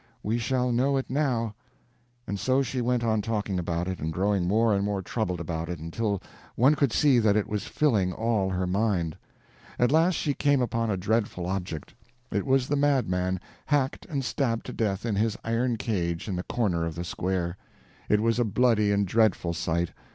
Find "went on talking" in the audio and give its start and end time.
2.81-3.59